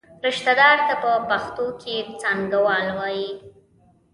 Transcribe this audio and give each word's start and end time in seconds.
رشته 0.27 0.51
دار 0.61 0.77
ته 0.87 0.93
په 1.03 1.11
پښتو 1.29 1.65
کې 1.81 1.95
څانګوال 2.21 2.85
وایي. 2.97 3.29